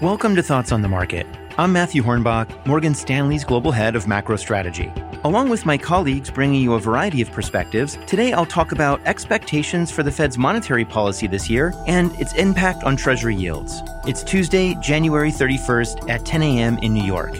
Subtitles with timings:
[0.00, 1.26] Welcome to Thoughts on the Market.
[1.58, 4.90] I'm Matthew Hornbach, Morgan Stanley's global head of macro strategy.
[5.24, 9.90] Along with my colleagues bringing you a variety of perspectives, today I'll talk about expectations
[9.90, 13.82] for the Fed's monetary policy this year and its impact on Treasury yields.
[14.06, 16.78] It's Tuesday, January 31st at 10 a.m.
[16.78, 17.34] in New York.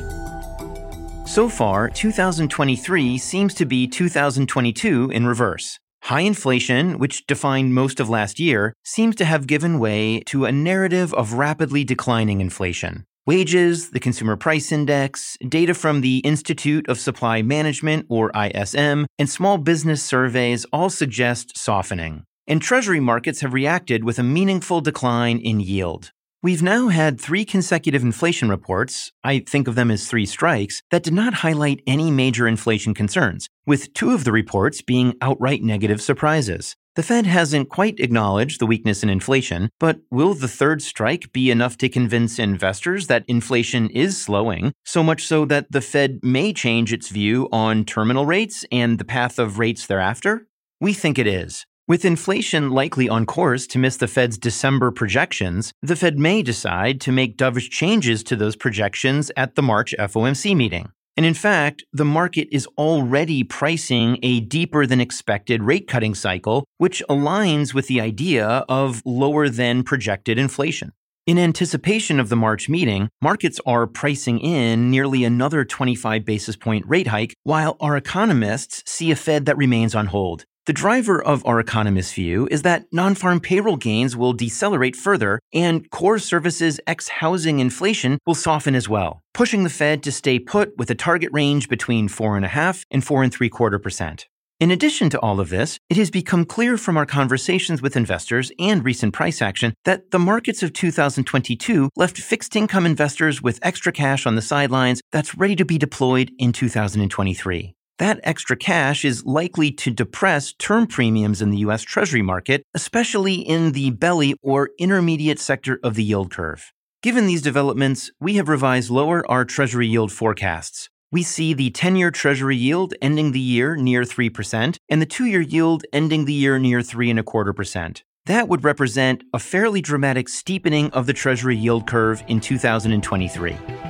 [1.27, 5.81] So far, 2023 seems to be 2022 in reverse.
[6.03, 10.53] High inflation, which defined most of last year, seems to have given way to a
[10.53, 13.05] narrative of rapidly declining inflation.
[13.27, 19.31] Wages, the Consumer Price Index, data from the Institute of Supply Management, or ISM, and
[19.31, 22.25] small business surveys all suggest softening.
[22.49, 26.11] And Treasury markets have reacted with a meaningful decline in yield.
[26.43, 31.03] We've now had three consecutive inflation reports, I think of them as three strikes, that
[31.03, 36.01] did not highlight any major inflation concerns, with two of the reports being outright negative
[36.01, 36.77] surprises.
[36.97, 41.51] The Fed hasn't quite acknowledged the weakness in inflation, but will the third strike be
[41.51, 46.55] enough to convince investors that inflation is slowing, so much so that the Fed may
[46.55, 50.47] change its view on terminal rates and the path of rates thereafter?
[50.81, 51.67] We think it is.
[51.91, 57.01] With inflation likely on course to miss the Fed's December projections, the Fed may decide
[57.01, 60.93] to make dovish changes to those projections at the March FOMC meeting.
[61.17, 66.65] And in fact, the market is already pricing a deeper than expected rate cutting cycle,
[66.79, 70.93] which aligns with the idea of lower than projected inflation.
[71.27, 76.87] In anticipation of the March meeting, markets are pricing in nearly another 25 basis point
[76.87, 80.45] rate hike, while our economists see a Fed that remains on hold.
[80.67, 85.41] The driver of our economist's view is that non farm payroll gains will decelerate further
[85.55, 90.39] and core services ex housing inflation will soften as well, pushing the Fed to stay
[90.39, 94.27] put with a target range between 4.5 and 4.75 percent.
[94.61, 98.53] In addition to all of this, it has become clear from our conversations with investors
[98.59, 103.93] and recent price action that the markets of 2022 left fixed income investors with extra
[103.93, 109.25] cash on the sidelines that's ready to be deployed in 2023 that extra cash is
[109.27, 111.83] likely to depress term premiums in the U.S.
[111.83, 116.73] Treasury market, especially in the belly or intermediate sector of the yield curve.
[117.03, 120.89] Given these developments, we have revised lower our Treasury yield forecasts.
[121.13, 125.27] We see the 10 year Treasury yield ending the year near 3% and the two
[125.27, 128.03] year yield ending the year near 3.25%.
[128.25, 133.90] That would represent a fairly dramatic steepening of the Treasury yield curve in 2023.